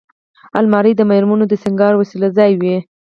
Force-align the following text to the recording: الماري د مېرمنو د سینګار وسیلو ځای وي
الماري 0.59 0.91
د 0.95 1.01
مېرمنو 1.11 1.45
د 1.49 1.53
سینګار 1.63 1.93
وسیلو 1.97 2.27
ځای 2.37 2.51
وي 2.61 2.75